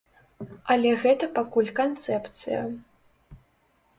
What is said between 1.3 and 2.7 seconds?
пакуль канцэпцыя.